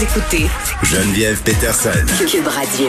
Vous 0.00 0.06
écoutez 0.06 0.46
Geneviève 0.82 1.42
Peterson. 1.42 1.90
Cube 2.26 2.46
Radio. 2.46 2.88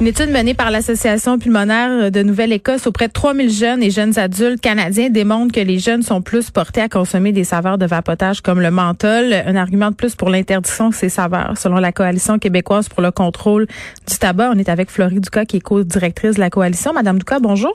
Une 0.00 0.06
étude 0.06 0.30
menée 0.30 0.54
par 0.54 0.70
l'Association 0.70 1.36
pulmonaire 1.36 2.12
de 2.12 2.22
Nouvelle-Écosse 2.22 2.86
auprès 2.86 3.08
de 3.08 3.12
3000 3.12 3.50
jeunes 3.50 3.82
et 3.82 3.90
jeunes 3.90 4.16
adultes 4.20 4.60
canadiens 4.60 5.10
démontre 5.10 5.52
que 5.52 5.58
les 5.58 5.80
jeunes 5.80 6.02
sont 6.02 6.22
plus 6.22 6.52
portés 6.52 6.80
à 6.80 6.88
consommer 6.88 7.32
des 7.32 7.42
saveurs 7.42 7.76
de 7.76 7.86
vapotage 7.86 8.40
comme 8.40 8.60
le 8.60 8.70
menthol, 8.70 9.32
un 9.32 9.56
argument 9.56 9.90
de 9.90 9.96
plus 9.96 10.14
pour 10.14 10.30
l'interdiction 10.30 10.90
de 10.90 10.94
ces 10.94 11.08
saveurs. 11.08 11.58
Selon 11.58 11.78
la 11.78 11.90
Coalition 11.90 12.38
québécoise 12.38 12.88
pour 12.88 13.02
le 13.02 13.10
contrôle 13.10 13.66
du 14.08 14.18
tabac, 14.18 14.52
on 14.54 14.58
est 14.58 14.68
avec 14.68 14.92
Florie 14.92 15.18
Ducas 15.18 15.44
qui 15.44 15.56
est 15.56 15.60
co-directrice 15.60 16.36
de 16.36 16.40
la 16.40 16.50
coalition. 16.50 16.92
Madame 16.92 17.18
Ducas, 17.18 17.40
bonjour. 17.40 17.74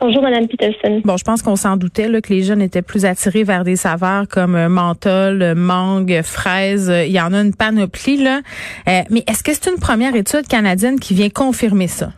Bonjour, 0.00 0.22
Madame 0.22 0.48
Peterson. 0.48 1.00
Bon, 1.04 1.16
je 1.16 1.24
pense 1.24 1.42
qu'on 1.42 1.54
s'en 1.54 1.76
doutait 1.76 2.08
là, 2.08 2.20
que 2.20 2.32
les 2.32 2.42
jeunes 2.42 2.60
étaient 2.60 2.82
plus 2.82 3.04
attirés 3.04 3.44
vers 3.44 3.62
des 3.62 3.76
saveurs 3.76 4.26
comme 4.28 4.56
euh, 4.56 4.68
menthol, 4.68 5.42
euh, 5.42 5.54
mangue, 5.54 6.22
fraise. 6.22 6.90
Euh, 6.90 7.04
il 7.04 7.12
y 7.12 7.20
en 7.20 7.32
a 7.32 7.40
une 7.40 7.54
panoplie 7.54 8.16
là. 8.16 8.40
mais 8.86 9.22
est-ce 9.28 9.44
que 9.44 9.52
c'est 9.52 9.70
une 9.70 9.78
première 9.78 10.16
étude 10.16 10.48
canadienne 10.48 10.98
qui 10.98 11.14
vient 11.14 11.28
confirmer 11.28 11.86
ça? 11.86 12.08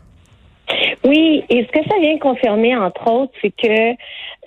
Oui, 1.05 1.45
et 1.51 1.67
ce 1.67 1.79
que 1.79 1.87
ça 1.87 1.97
vient 2.01 2.17
confirmer, 2.19 2.75
entre 2.75 3.11
autres, 3.11 3.33
c'est 3.42 3.51
que 3.51 3.92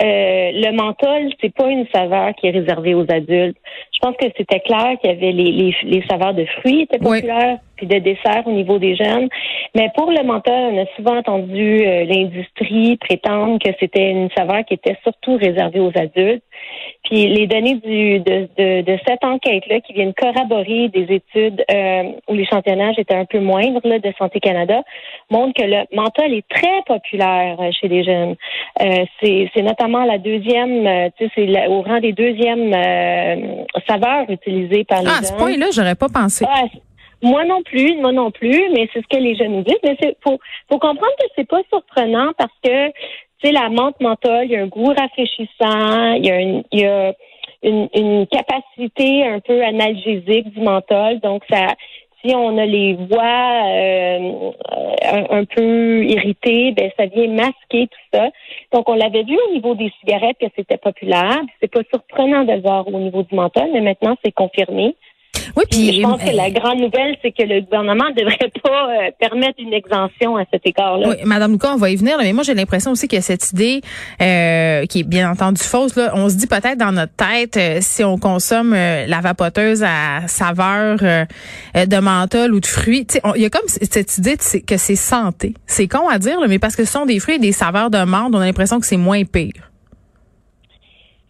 euh, 0.02 0.52
le 0.53 0.72
menthol, 0.76 1.31
c'est 1.42 1.53
pas 1.53 1.67
une 1.67 1.88
saveur 1.94 2.36
qui 2.36 2.48
est 2.48 2.52
réservée 2.52 2.94
aux 2.94 3.06
adultes. 3.09 3.58
Je 3.94 4.00
pense 4.00 4.16
que 4.17 4.26
c'était 4.38 4.59
clair 4.59 4.95
qu'il 5.02 5.09
y 5.09 5.14
avait 5.14 5.31
les, 5.31 5.52
les, 5.52 5.76
les, 5.84 6.04
saveurs 6.08 6.36
de 6.36 6.45
fruits 6.45 6.81
étaient 6.81 7.00
populaires, 7.00 7.58
puis 7.76 7.88
de 7.88 7.98
desserts 7.98 8.45
au 8.45 8.52
niveau 8.52 8.78
des 8.78 8.95
jeunes. 8.95 9.28
Mais 9.76 9.89
pour 9.95 10.12
le 10.12 10.23
menthol, 10.23 10.54
on 10.54 10.81
a 10.81 10.86
souvent 10.95 11.17
entendu 11.17 11.81
euh, 11.84 12.06
l'industrie 12.06 12.98
prétendre 12.98 13.58
que 13.59 13.72
c'était 13.80 14.12
une 14.12 14.30
saveur 14.38 14.66
qui 14.66 14.76
était 14.76 14.98
surtout 15.04 15.38
réservée 15.38 15.80
aux 15.80 15.92
adultes. 15.95 16.44
Puis 17.04 17.28
les 17.28 17.48
données 17.48 17.76
du, 17.76 18.20
de, 18.20 18.50
de, 18.58 18.82
de 18.82 19.00
cette 19.08 19.23
enquête-là 19.23 19.80
qui 19.82 19.94
viennent 19.94 20.14
corroborer 20.14 20.89
des 20.89 21.16
études 21.16 21.64
euh, 21.72 22.04
où 22.28 22.34
l'échantillonnage 22.34 23.00
était 23.00 23.16
un 23.16 23.26
peu 23.26 23.39
moindre 23.39 23.80
là, 23.84 24.00
de 24.00 24.14
Santé 24.17 24.39
Canada 24.39 24.82
montrent 25.30 25.54
que 25.54 25.66
le 25.66 25.86
menthol 25.95 26.34
est 26.34 26.48
très 26.50 26.82
populaire 26.86 27.58
chez 27.80 27.88
les 27.88 28.04
jeunes. 28.04 28.36
Euh, 28.82 29.06
c'est 29.22 29.62
notamment 29.62 30.04
la 30.06 30.18
deuxième, 30.18 30.86
euh, 30.86 31.10
tu 31.18 31.26
sais, 31.26 31.32
c'est 31.36 31.68
au 31.68 31.82
rang 31.82 32.00
des 32.00 32.14
deuxièmes 32.14 32.73
euh, 32.73 33.64
saveurs 33.88 34.30
utilisées 34.30 34.84
par 34.84 35.02
les 35.02 35.08
ah, 35.08 35.16
jeunes. 35.16 35.23
à 35.23 35.28
ce 35.28 35.34
point-là, 35.34 35.66
j'aurais 35.73 35.96
pas 35.96 36.10
pensé. 36.10 36.46
Ah, 36.48 36.64
moi 37.22 37.44
non 37.45 37.64
plus, 37.64 37.95
moi 37.95 38.12
non 38.12 38.30
plus, 38.30 38.70
mais 38.73 38.88
c'est 38.94 39.02
ce 39.02 39.08
que 39.08 39.22
les 39.22 39.36
jeunes 39.36 39.54
nous 39.54 39.64
disent. 39.64 39.80
Mais 39.84 39.98
c'est 40.00 40.16
faut, 40.23 40.40
faut 40.70 40.80
comprendre 40.80 41.16
que 41.20 41.26
c'est 41.36 41.48
pas 41.48 41.62
surprenant 41.70 42.32
parce 42.38 42.54
que 42.64 42.90
tu 42.90 43.48
sais 43.48 43.52
la 43.52 43.70
menthe 43.70 44.00
menthol, 44.00 44.45
il 44.45 44.52
y 44.52 44.56
a 44.56 44.62
un 44.62 44.68
goût 44.68 44.94
rafraîchissant, 44.94 46.14
il 46.14 46.26
y 46.26 46.32
a 46.32 46.40
une, 46.40 46.64
il 46.72 46.80
y 46.82 46.86
a 46.86 47.14
une, 47.64 47.90
une 47.95 48.28
capacité 48.28 49.26
un 49.26 49.40
peu 49.40 49.64
analgésique 49.64 50.54
du 50.54 50.62
menthol, 50.62 51.20
donc 51.20 51.44
ça 51.50 51.73
si 52.22 52.34
on 52.36 52.58
a 52.58 52.66
les 52.66 52.96
voix 52.96 53.64
euh, 53.66 54.52
un, 55.30 55.45
peu 55.45 56.04
irritées, 56.04 56.72
ben 56.72 56.92
ça 56.98 57.05
vient 57.05 57.28
masquer 57.28 57.88
tout 57.88 58.08
ça. 58.14 58.30
Donc 58.73 58.89
on 58.89 58.95
l'avait 58.95 59.23
vu 59.23 59.38
au 59.48 59.54
niveau 59.54 59.76
des 59.76 59.92
cigarettes 60.00 60.38
que 60.39 60.48
c'était 60.55 60.78
populaire. 60.78 61.42
C'est 61.61 61.72
pas 61.72 61.82
surprenant 61.89 62.44
de 62.44 62.54
le 62.54 62.61
voir 62.61 62.88
au 62.88 63.00
niveau 63.00 63.23
du 63.23 63.36
menthol, 63.36 63.70
mais 63.73 63.82
maintenant 63.82 64.16
c'est 64.23 64.32
confirmé. 64.32 64.95
Oui, 65.55 65.64
puis 65.70 65.93
je 65.93 66.02
pense 66.02 66.21
que 66.21 66.36
la 66.36 66.49
grande 66.49 66.80
nouvelle, 66.80 67.15
c'est 67.21 67.31
que 67.31 67.43
le 67.43 67.61
gouvernement 67.61 68.05
ne 68.09 68.15
devrait 68.21 68.52
pas 68.64 68.89
euh, 68.89 69.11
permettre 69.20 69.59
une 69.59 69.73
exemption 69.73 70.37
à 70.37 70.43
cet 70.52 70.65
égard-là. 70.65 71.09
Oui, 71.09 71.15
Madame 71.25 71.53
Lucas, 71.53 71.73
on 71.73 71.77
va 71.77 71.89
y 71.89 71.95
venir, 71.95 72.17
mais 72.20 72.33
moi 72.33 72.43
j'ai 72.43 72.53
l'impression 72.53 72.92
aussi 72.92 73.08
que 73.08 73.20
cette 73.21 73.52
idée, 73.52 73.81
euh, 74.21 74.86
qui 74.86 74.99
est 74.99 75.08
bien 75.08 75.31
entendu 75.31 75.61
fausse, 75.61 75.95
là, 75.95 76.11
on 76.14 76.30
se 76.30 76.36
dit 76.36 76.48
peut-être 76.48 76.77
dans 76.77 76.92
notre 76.92 77.14
tête, 77.14 77.58
euh, 77.58 77.77
si 77.81 78.03
on 78.03 78.17
consomme 78.17 78.73
la 78.73 79.21
vapoteuse 79.21 79.83
à 79.83 80.27
saveur 80.27 80.98
de 80.98 81.99
menthol 81.99 82.54
ou 82.54 82.59
de 82.59 82.65
fruits, 82.65 83.08
il 83.36 83.42
y 83.42 83.45
a 83.45 83.49
comme 83.49 83.67
cette 83.67 84.17
idée 84.17 84.37
que 84.37 84.77
c'est 84.77 84.95
santé. 84.95 85.54
C'est 85.65 85.87
con 85.87 86.08
à 86.09 86.19
dire, 86.19 86.37
mais 86.48 86.59
parce 86.59 86.75
que 86.75 86.86
ce 86.86 86.92
sont 86.92 87.05
des 87.05 87.19
fruits 87.19 87.36
et 87.36 87.39
des 87.39 87.52
saveurs 87.52 87.89
de 87.89 88.04
menthe, 88.04 88.33
on 88.33 88.39
a 88.39 88.45
l'impression 88.45 88.80
que 88.80 88.86
c'est 88.86 88.98
moins 88.98 89.23
pire. 89.23 89.71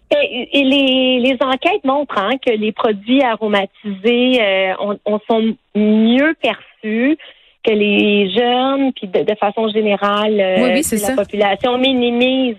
Et, 0.10 0.64
les, 0.64 1.20
les, 1.20 1.38
enquêtes 1.42 1.84
montrent 1.84 2.18
hein, 2.18 2.38
que 2.44 2.52
les 2.52 2.72
produits 2.72 3.22
aromatisés 3.22 4.42
euh, 4.42 4.74
on, 5.06 5.20
sont 5.30 5.54
mieux 5.76 6.34
perçus 6.42 7.18
que 7.62 7.72
les 7.72 8.30
jeunes, 8.32 8.94
puis 8.94 9.08
de, 9.08 9.36
façon 9.36 9.68
générale, 9.68 10.40
euh, 10.40 10.82
la 10.92 11.16
population 11.16 11.78
minimise 11.78 12.56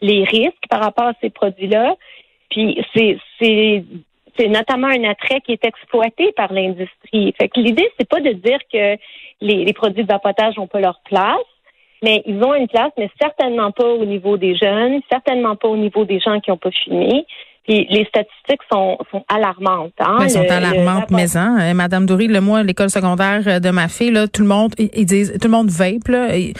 les 0.00 0.24
risques 0.24 0.66
par 0.70 0.80
rapport 0.80 1.08
à 1.08 1.12
ces 1.20 1.28
produits-là. 1.28 1.94
Puis 2.50 2.82
c'est 2.94 3.18
c'est 3.38 3.84
c'est 4.38 4.48
notamment 4.48 4.86
un 4.86 5.04
attrait 5.04 5.40
qui 5.42 5.52
est 5.52 5.64
exploité 5.64 6.32
par 6.32 6.52
l'industrie. 6.52 7.34
Fait 7.38 7.48
que 7.48 7.60
l'idée 7.60 7.90
c'est 7.98 8.08
pas 8.08 8.20
de 8.20 8.32
dire 8.32 8.60
que 8.72 8.96
les, 9.42 9.64
les 9.64 9.72
produits 9.74 10.04
de 10.04 10.08
vapotage 10.08 10.56
n'ont 10.56 10.66
pas 10.68 10.80
leur 10.80 11.00
place, 11.04 11.36
mais 12.02 12.22
ils 12.26 12.42
ont 12.42 12.54
une 12.54 12.68
place, 12.68 12.92
mais 12.96 13.10
certainement 13.20 13.72
pas 13.72 13.86
au 13.86 14.04
niveau 14.04 14.36
des 14.36 14.56
jeunes, 14.56 15.00
certainement 15.10 15.56
pas 15.56 15.68
au 15.68 15.76
niveau 15.76 16.04
des 16.04 16.20
gens 16.20 16.40
qui 16.40 16.50
n'ont 16.50 16.56
pas 16.56 16.70
fumé. 16.70 17.26
Puis 17.66 17.86
les 17.90 18.06
statistiques 18.06 18.62
sont, 18.72 18.96
sont 19.10 19.24
alarmantes. 19.28 19.92
Hein? 20.00 20.16
Ben, 20.18 20.24
elles 20.24 20.30
sont 20.30 20.50
alarmantes, 20.50 21.10
mais 21.10 21.36
hein, 21.36 21.58
euh, 21.60 21.74
Madame 21.74 22.06
Doury, 22.06 22.26
le 22.26 22.40
mois, 22.40 22.62
l'école 22.62 22.88
secondaire 22.88 23.42
euh, 23.46 23.60
de 23.60 23.68
ma 23.68 23.88
fille, 23.88 24.10
là, 24.10 24.26
tout 24.26 24.40
le 24.40 24.48
monde, 24.48 24.74
ils, 24.78 25.04
disent, 25.04 25.34
tout 25.38 25.48
le 25.48 25.52
monde 25.52 25.68
vape, 25.68 26.08
là. 26.08 26.34
Ils, 26.34 26.54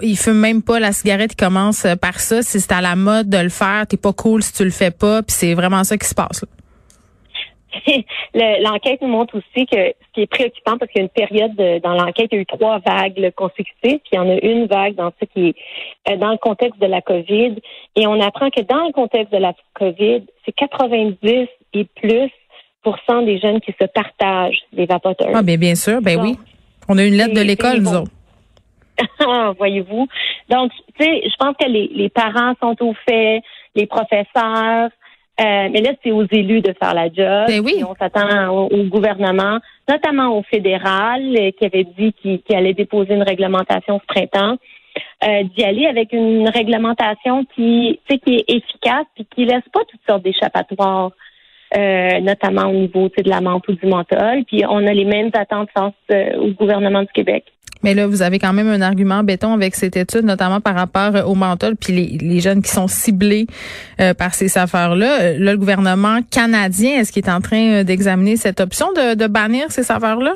ils 0.00 0.16
fument 0.16 0.40
même 0.40 0.62
pas 0.62 0.80
la 0.80 0.92
cigarette, 0.92 1.32
ils 1.34 1.44
commencent 1.44 1.84
euh, 1.84 1.96
par 1.96 2.20
ça. 2.20 2.40
Si 2.40 2.58
c'est 2.58 2.72
à 2.72 2.80
la 2.80 2.96
mode 2.96 3.28
de 3.28 3.36
le 3.36 3.50
faire, 3.50 3.86
t'es 3.86 3.98
pas 3.98 4.14
cool 4.14 4.42
si 4.42 4.54
tu 4.54 4.64
le 4.64 4.70
fais 4.70 4.90
pas. 4.90 5.22
Puis 5.22 5.36
c'est 5.36 5.52
vraiment 5.52 5.84
ça 5.84 5.98
qui 5.98 6.06
se 6.06 6.14
passe. 6.14 6.40
Là. 6.42 6.48
L'enquête 8.34 9.00
nous 9.02 9.08
montre 9.08 9.36
aussi 9.36 9.66
que 9.66 9.76
ce 9.76 10.12
qui 10.14 10.22
est 10.22 10.26
préoccupant, 10.26 10.78
parce 10.78 10.90
qu'il 10.90 11.00
y 11.00 11.04
a 11.04 11.08
une 11.08 11.26
période 11.26 11.82
dans 11.82 11.94
l'enquête, 11.94 12.28
il 12.32 12.36
y 12.36 12.38
a 12.38 12.42
eu 12.42 12.46
trois 12.46 12.78
vagues 12.78 13.32
consécutives, 13.34 13.98
puis 13.98 14.10
il 14.12 14.16
y 14.16 14.18
en 14.18 14.28
a 14.28 14.38
une 14.42 14.66
vague 14.66 14.94
dans 14.94 15.12
ce 15.20 15.26
qui 15.26 15.48
est 15.48 16.12
euh, 16.12 16.16
dans 16.16 16.30
le 16.30 16.38
contexte 16.38 16.80
de 16.80 16.86
la 16.86 17.00
COVID. 17.00 17.56
Et 17.96 18.06
on 18.06 18.20
apprend 18.20 18.50
que 18.50 18.62
dans 18.62 18.86
le 18.86 18.92
contexte 18.92 19.32
de 19.32 19.38
la 19.38 19.54
COVID, 19.74 20.22
c'est 20.44 20.52
90 20.52 21.48
et 21.74 21.84
plus 21.96 22.30
des 23.24 23.38
jeunes 23.38 23.60
qui 23.60 23.74
se 23.80 23.86
partagent 23.86 24.60
des 24.72 24.86
vapoteurs. 24.86 25.30
Ah, 25.34 25.42
bien, 25.42 25.56
bien 25.56 25.74
sûr, 25.74 26.00
ben 26.00 26.20
oui. 26.20 26.36
On 26.88 26.98
a 26.98 27.04
une 27.04 27.14
lettre 27.14 27.34
de 27.34 27.40
l'école, 27.40 27.78
nous 27.78 27.94
autres. 27.94 28.10
Ah, 29.20 29.52
voyez-vous. 29.58 30.06
Donc, 30.48 30.70
tu 30.98 31.04
sais, 31.04 31.22
je 31.24 31.34
pense 31.38 31.56
que 31.60 31.68
les, 31.68 31.90
les 31.92 32.08
parents 32.08 32.54
sont 32.60 32.76
au 32.80 32.94
fait, 33.08 33.42
les 33.74 33.86
professeurs, 33.86 34.90
euh, 35.38 35.68
mais 35.70 35.82
là, 35.82 35.90
c'est 36.02 36.12
aux 36.12 36.24
élus 36.30 36.62
de 36.62 36.74
faire 36.80 36.94
la 36.94 37.08
job. 37.08 37.46
Ben 37.48 37.60
oui. 37.62 37.82
on 37.86 37.94
s'attend 37.94 38.48
au, 38.48 38.84
gouvernement, 38.84 39.58
notamment 39.88 40.38
au 40.38 40.42
fédéral, 40.42 41.36
euh, 41.36 41.50
qui 41.50 41.66
avait 41.66 41.84
dit 41.84 42.14
qu'il 42.14 42.56
allait 42.56 42.72
déposer 42.72 43.14
une 43.14 43.22
réglementation 43.22 44.00
ce 44.00 44.06
printemps, 44.06 44.56
euh, 45.24 45.42
d'y 45.54 45.62
aller 45.62 45.86
avec 45.86 46.12
une 46.14 46.48
réglementation 46.48 47.44
qui, 47.54 48.00
qui 48.08 48.34
est 48.34 48.44
efficace 48.48 49.06
et 49.18 49.24
qui 49.34 49.44
laisse 49.44 49.68
pas 49.72 49.80
toutes 49.88 50.00
sortes 50.08 50.22
d'échappatoires. 50.22 51.10
notamment 52.22 52.70
au 52.70 52.74
niveau 52.74 53.08
de 53.08 53.28
la 53.28 53.42
menthe 53.42 53.68
ou 53.68 53.72
du 53.72 53.86
menthol. 53.86 54.44
Puis 54.46 54.64
on 54.66 54.86
a 54.86 54.92
les 54.94 55.04
mêmes 55.04 55.30
attentes 55.34 55.68
au 56.38 56.48
gouvernement 56.52 57.02
du 57.02 57.12
Québec. 57.12 57.44
Mais 57.86 57.94
là, 57.94 58.08
vous 58.08 58.20
avez 58.22 58.40
quand 58.40 58.52
même 58.52 58.66
un 58.66 58.82
argument 58.82 59.22
béton 59.22 59.54
avec 59.54 59.76
cette 59.76 59.96
étude, 59.96 60.24
notamment 60.24 60.60
par 60.60 60.74
rapport 60.74 61.12
au 61.30 61.36
menthol, 61.36 61.76
puis 61.76 61.92
les, 61.92 62.18
les 62.18 62.40
jeunes 62.40 62.60
qui 62.60 62.70
sont 62.70 62.88
ciblés 62.88 63.46
euh, 64.00 64.12
par 64.12 64.34
ces 64.34 64.58
affaires-là. 64.58 65.20
Euh, 65.20 65.38
là, 65.38 65.52
le 65.52 65.56
gouvernement 65.56 66.18
canadien, 66.28 66.98
est-ce 66.98 67.12
qu'il 67.12 67.24
est 67.24 67.30
en 67.30 67.40
train 67.40 67.62
euh, 67.62 67.84
d'examiner 67.84 68.34
cette 68.36 68.58
option 68.58 68.88
de, 68.96 69.14
de 69.14 69.28
bannir 69.28 69.70
ces 69.70 69.88
affaires-là? 69.88 70.34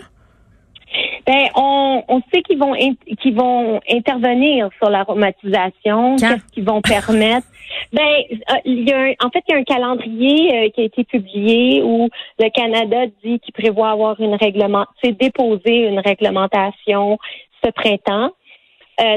Ben, 1.26 1.48
on, 1.56 2.04
on 2.06 2.20
sait 2.32 2.42
qu'ils 2.42 2.58
vont 2.58 2.74
qu'ils 3.20 3.34
vont 3.34 3.80
intervenir 3.92 4.68
sur 4.78 4.88
l'aromatisation, 4.88 6.14
qu'est-ce 6.18 6.52
qu'ils 6.52 6.64
vont 6.64 6.80
permettre. 6.82 7.48
Ben, 7.92 8.24
il 8.64 8.88
y 8.88 8.92
a 8.92 9.14
en 9.24 9.30
fait, 9.30 9.42
il 9.48 9.52
y 9.52 9.54
a 9.54 9.58
un 9.58 9.64
calendrier 9.64 10.70
qui 10.72 10.80
a 10.80 10.84
été 10.84 11.04
publié 11.04 11.82
où 11.82 12.08
le 12.38 12.50
Canada 12.50 13.06
dit 13.24 13.40
qu'il 13.40 13.52
prévoit 13.52 13.90
avoir 13.90 14.20
une 14.20 14.34
réglement, 14.34 14.86
c'est 15.02 15.12
déposer 15.12 15.88
une 15.88 16.00
réglementation 16.00 17.18
ce 17.62 17.70
printemps. 17.70 18.30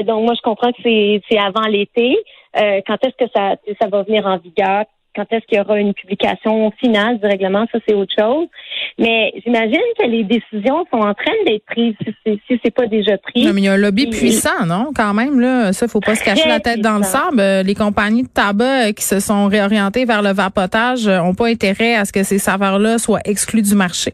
donc 0.04 0.24
moi, 0.24 0.34
je 0.34 0.42
comprends 0.42 0.72
que 0.72 0.82
c'est 0.82 1.38
avant 1.38 1.66
l'été. 1.68 2.16
quand 2.54 2.98
est-ce 3.04 3.24
que 3.24 3.30
ça 3.34 3.56
ça 3.80 3.88
va 3.88 4.02
venir 4.02 4.26
en 4.26 4.38
vigueur? 4.38 4.84
Quand 5.14 5.24
est-ce 5.30 5.46
qu'il 5.46 5.58
y 5.58 5.60
aura 5.60 5.78
une 5.78 5.94
publication 5.94 6.70
finale 6.78 7.18
du 7.18 7.26
règlement, 7.26 7.66
ça 7.72 7.78
c'est 7.86 7.94
autre 7.94 8.12
chose. 8.18 8.46
Mais 8.98 9.32
j'imagine 9.44 9.80
que 9.98 10.06
les 10.06 10.24
décisions 10.24 10.84
sont 10.92 10.98
en 10.98 11.14
train 11.14 11.32
d'être 11.46 11.64
prises 11.66 11.94
si 12.26 12.40
c'est 12.48 12.60
si 12.62 12.70
pas 12.70 12.86
déjà 12.86 13.18
pris. 13.18 13.44
Non, 13.44 13.52
mais 13.52 13.62
il 13.62 13.64
y 13.64 13.68
a 13.68 13.72
un 13.72 13.76
lobby 13.76 14.06
puissant, 14.06 14.66
non? 14.66 14.90
Quand 14.94 15.14
même, 15.14 15.40
là, 15.40 15.72
ça, 15.72 15.88
faut 15.88 16.00
pas 16.00 16.14
se 16.14 16.24
cacher 16.24 16.48
la 16.48 16.60
tête 16.60 16.80
dans 16.80 16.98
le 16.98 17.04
sable. 17.04 17.40
Euh, 17.40 17.62
les 17.62 17.74
compagnies 17.74 18.22
de 18.22 18.28
tabac 18.28 18.88
euh, 18.88 18.92
qui 18.92 19.04
se 19.04 19.20
sont 19.20 19.46
réorientées 19.46 20.04
vers 20.04 20.22
le 20.22 20.32
vapotage 20.32 21.08
ont 21.08 21.34
pas 21.34 21.48
intérêt 21.48 21.94
à 21.94 22.04
ce 22.04 22.12
que 22.12 22.22
ces 22.22 22.38
saveurs-là 22.38 22.98
soient 22.98 23.20
exclues 23.24 23.62
du 23.62 23.74
marché 23.74 24.12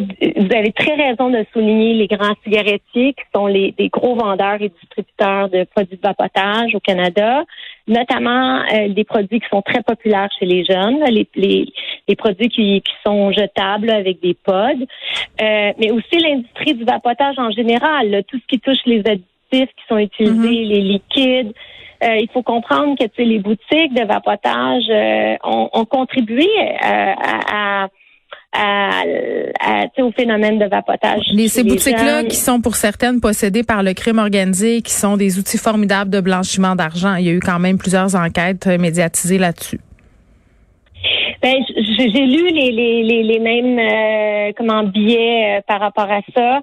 vous 0.00 0.54
avez 0.54 0.72
très 0.72 0.94
raison 0.94 1.30
de 1.30 1.44
souligner 1.52 1.94
les 1.94 2.06
grands 2.06 2.34
cigarettiers 2.44 3.14
qui 3.14 3.24
sont 3.34 3.46
les 3.46 3.72
des 3.72 3.88
gros 3.88 4.14
vendeurs 4.14 4.60
et 4.60 4.70
distributeurs 4.80 5.48
de 5.48 5.64
produits 5.64 5.96
de 5.96 6.02
vapotage 6.02 6.74
au 6.74 6.80
Canada, 6.80 7.44
notamment 7.86 8.62
euh, 8.62 8.88
des 8.88 9.04
produits 9.04 9.40
qui 9.40 9.48
sont 9.48 9.62
très 9.62 9.82
populaires 9.82 10.28
chez 10.38 10.46
les 10.46 10.64
jeunes, 10.64 11.02
les, 11.04 11.28
les, 11.34 12.16
produits 12.16 12.48
qui, 12.48 12.82
qui, 12.82 12.92
sont 13.04 13.32
jetables 13.32 13.90
avec 13.90 14.20
des 14.20 14.34
pods, 14.34 14.86
euh, 15.40 15.72
mais 15.78 15.90
aussi 15.90 16.18
l'industrie 16.18 16.74
du 16.74 16.84
vapotage 16.84 17.38
en 17.38 17.50
général, 17.50 18.22
tout 18.28 18.38
ce 18.38 18.46
qui 18.46 18.60
touche 18.60 18.84
les 18.86 19.00
additifs 19.00 19.22
qui 19.50 19.84
sont 19.88 19.98
utilisés, 19.98 20.34
mm-hmm. 20.34 20.68
les 20.68 20.80
liquides. 20.80 21.52
Euh, 22.02 22.16
il 22.16 22.28
faut 22.32 22.42
comprendre 22.42 22.96
que 22.98 23.22
les 23.22 23.38
boutiques 23.38 23.94
de 23.94 24.04
vapotage 24.04 25.38
ont, 25.44 25.70
ont, 25.72 25.84
contribué 25.84 26.48
à, 26.80 27.84
à 27.84 27.88
au 29.98 30.10
phénomène 30.12 30.58
de 30.58 30.66
vapotage. 30.66 31.22
Les, 31.32 31.48
ces 31.48 31.64
boutiques-là 31.64 32.24
qui 32.24 32.36
sont 32.36 32.60
pour 32.60 32.76
certaines 32.76 33.20
possédées 33.20 33.62
par 33.62 33.82
le 33.82 33.94
crime 33.94 34.18
organisé, 34.18 34.82
qui 34.82 34.92
sont 34.92 35.16
des 35.16 35.38
outils 35.38 35.58
formidables 35.58 36.10
de 36.10 36.20
blanchiment 36.20 36.74
d'argent. 36.74 37.16
Il 37.16 37.26
y 37.26 37.28
a 37.28 37.32
eu 37.32 37.40
quand 37.40 37.58
même 37.58 37.78
plusieurs 37.78 38.14
enquêtes 38.14 38.66
euh, 38.66 38.78
médiatisées 38.78 39.38
là-dessus. 39.38 39.80
Ben, 41.42 41.56
j'ai 41.76 42.26
lu 42.26 42.50
les, 42.50 42.70
les, 42.70 43.22
les, 43.22 43.38
mêmes 43.40 43.78
euh, 43.78 44.52
comment 44.56 44.84
billets 44.84 45.58
euh, 45.58 45.60
par 45.66 45.80
rapport 45.80 46.10
à 46.10 46.20
ça. 46.34 46.60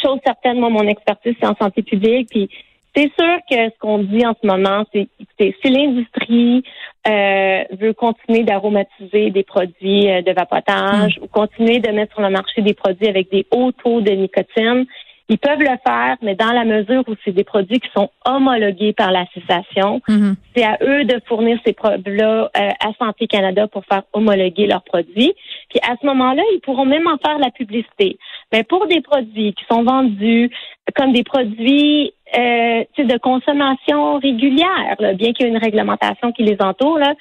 chose 0.00 0.20
certaine, 0.24 0.60
moi, 0.60 0.70
mon 0.70 0.86
expertise, 0.86 1.34
c'est 1.40 1.46
en 1.46 1.56
santé 1.56 1.82
publique. 1.82 2.28
Puis 2.30 2.48
c'est 2.94 3.10
sûr 3.18 3.38
que 3.48 3.56
ce 3.56 3.78
qu'on 3.78 3.98
dit 3.98 4.26
en 4.26 4.34
ce 4.40 4.46
moment, 4.46 4.84
c'est 4.92 5.08
si 5.38 5.70
l'industrie 5.70 6.62
euh, 7.06 7.62
veut 7.78 7.92
continuer 7.92 8.42
d'aromatiser 8.42 9.30
des 9.30 9.42
produits 9.42 10.10
euh, 10.10 10.22
de 10.22 10.32
vapotage 10.32 11.18
hmm. 11.18 11.22
ou 11.22 11.28
continuer 11.28 11.78
de 11.78 11.90
mettre 11.90 12.12
sur 12.12 12.22
le 12.22 12.30
marché 12.30 12.62
des 12.62 12.74
produits 12.74 13.08
avec 13.08 13.30
des 13.30 13.46
hauts 13.50 13.72
taux 13.72 14.00
de 14.00 14.10
nicotine, 14.10 14.86
ils 15.30 15.38
peuvent 15.38 15.60
le 15.60 15.76
faire, 15.86 16.16
mais 16.22 16.34
dans 16.34 16.50
la 16.50 16.64
mesure 16.64 17.04
où 17.06 17.14
c'est 17.24 17.30
des 17.30 17.44
produits 17.44 17.78
qui 17.78 17.88
sont 17.96 18.10
homologués 18.26 18.92
par 18.92 19.12
l'association, 19.12 20.02
hmm. 20.08 20.32
c'est 20.54 20.64
à 20.64 20.76
eux 20.82 21.04
de 21.04 21.22
fournir 21.26 21.56
ces 21.64 21.72
produits-là 21.72 22.50
euh, 22.56 22.68
à 22.80 22.92
Santé 22.98 23.28
Canada 23.28 23.68
pour 23.68 23.84
faire 23.84 24.02
homologuer 24.12 24.66
leurs 24.66 24.82
produits. 24.82 25.32
Puis 25.68 25.78
à 25.88 25.94
ce 26.00 26.04
moment-là, 26.06 26.42
ils 26.52 26.60
pourront 26.60 26.84
même 26.84 27.06
en 27.06 27.16
faire 27.16 27.38
la 27.38 27.52
publicité. 27.52 28.18
Mais 28.52 28.64
pour 28.64 28.88
des 28.88 29.00
produits 29.00 29.54
qui 29.54 29.64
sont 29.70 29.84
vendus 29.84 30.50
comme 30.96 31.12
des 31.12 31.22
produits 31.22 32.12
euh, 32.36 32.84
de 32.98 33.18
consommation 33.18 34.18
régulière, 34.18 34.96
bien 35.14 35.32
qu'il 35.32 35.46
y 35.46 35.48
ait 35.48 35.52
une 35.52 35.58
réglementation 35.58 36.32
qui 36.32 36.42
les 36.42 36.56
entoure, 36.60 36.98
là, 36.98 37.14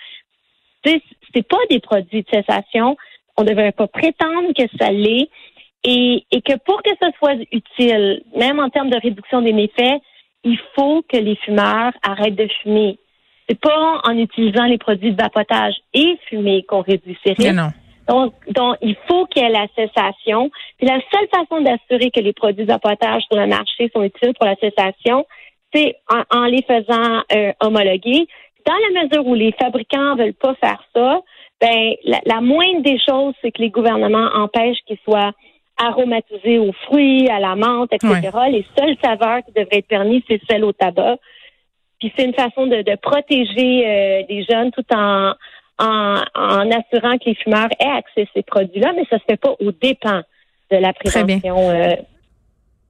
c'est 0.83 1.47
pas 1.47 1.57
des 1.69 1.79
produits 1.79 2.23
de 2.23 2.27
cessation. 2.31 2.95
On 3.37 3.43
ne 3.43 3.49
devrait 3.49 3.71
pas 3.71 3.87
prétendre 3.87 4.53
que 4.57 4.63
ça 4.77 4.91
l'est. 4.91 5.29
Et, 5.85 6.25
et 6.31 6.41
que 6.41 6.57
pour 6.57 6.81
que 6.83 6.89
ce 7.01 7.07
soit 7.17 7.35
utile, 7.53 8.21
même 8.35 8.59
en 8.59 8.69
termes 8.69 8.89
de 8.89 8.99
réduction 9.01 9.41
des 9.41 9.53
méfaits, 9.53 10.01
il 10.43 10.59
faut 10.75 11.03
que 11.07 11.17
les 11.17 11.35
fumeurs 11.37 11.93
arrêtent 12.01 12.35
de 12.35 12.47
fumer. 12.61 12.99
C'est 13.47 13.59
pas 13.59 14.01
en 14.03 14.17
utilisant 14.17 14.65
les 14.65 14.77
produits 14.77 15.13
de 15.13 15.21
vapotage 15.21 15.75
et 15.93 16.17
fumer 16.27 16.63
qu'on 16.63 16.81
réduit 16.81 17.17
ces 17.23 17.33
risques. 17.33 17.47
Donc, 18.09 18.33
donc, 18.49 18.77
il 18.81 18.95
faut 19.07 19.27
qu'il 19.27 19.43
y 19.43 19.45
ait 19.45 19.49
la 19.49 19.67
cessation. 19.75 20.49
Puis 20.77 20.87
la 20.87 20.99
seule 21.13 21.27
façon 21.31 21.61
d'assurer 21.61 22.09
que 22.09 22.19
les 22.19 22.33
produits 22.33 22.65
d'appotage 22.65 23.21
sur 23.31 23.39
le 23.39 23.45
marché 23.45 23.91
sont 23.95 24.01
utiles 24.01 24.33
pour 24.33 24.47
la 24.47 24.55
cessation, 24.55 25.27
c'est 25.71 25.95
en, 26.31 26.45
les 26.45 26.63
faisant 26.63 27.21
euh, 27.35 27.53
homologuer. 27.61 28.27
Dans 28.65 28.73
la 28.73 29.03
mesure 29.03 29.27
où 29.27 29.35
les 29.35 29.51
fabricants 29.51 30.15
veulent 30.15 30.33
pas 30.33 30.55
faire 30.55 30.83
ça, 30.95 31.21
ben 31.61 31.93
la, 32.03 32.41
moindre 32.41 32.81
des 32.81 32.99
choses, 32.99 33.35
c'est 33.41 33.51
que 33.51 33.61
les 33.61 33.69
gouvernements 33.69 34.29
empêchent 34.33 34.79
qu'ils 34.87 34.97
soient 35.03 35.31
aromatisés 35.77 36.57
aux 36.57 36.73
fruits, 36.87 37.29
à 37.29 37.39
la 37.39 37.55
menthe, 37.55 37.93
etc. 37.93 38.31
Les 38.49 38.65
seules 38.77 38.95
saveurs 39.03 39.43
qui 39.45 39.51
devraient 39.51 39.77
être 39.77 39.87
permises, 39.87 40.23
c'est 40.27 40.41
celles 40.49 40.63
au 40.63 40.71
tabac. 40.71 41.17
Puis 41.99 42.11
c'est 42.17 42.25
une 42.25 42.33
façon 42.33 42.65
de, 42.65 42.95
protéger 42.95 43.85
euh, 43.85 44.23
les 44.27 44.45
jeunes 44.49 44.71
tout 44.71 44.85
en 44.93 45.33
en, 45.79 46.23
assurant 46.49 47.17
que 47.17 47.25
les 47.25 47.35
fumeurs 47.35 47.69
aient 47.79 47.97
accès 47.97 48.23
à 48.23 48.25
ces 48.33 48.43
produits-là, 48.43 48.93
mais 48.95 49.05
ça 49.09 49.17
se 49.17 49.23
fait 49.29 49.37
pas 49.37 49.55
au 49.59 49.71
dépens 49.71 50.23
de 50.71 50.77
la 50.77 50.93
prévention. 50.93 51.57
Euh, 51.71 51.95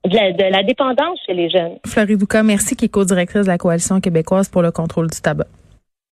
de, 0.05 0.51
la, 0.51 0.63
dépendance 0.63 1.19
chez 1.25 1.33
les 1.33 1.49
jeunes. 1.49 1.77
Fleury 1.85 2.17
Douca, 2.17 2.41
merci, 2.41 2.75
qui 2.75 2.85
est 2.85 2.89
co-directrice 2.89 3.43
de 3.43 3.47
la 3.47 3.57
Coalition 3.57 3.99
québécoise 3.99 4.47
pour 4.49 4.61
le 4.61 4.71
contrôle 4.71 5.09
du 5.09 5.19
tabac. 5.19 5.47